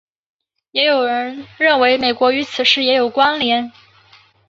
[0.71, 3.71] 也有人认为美国与此事也有关连。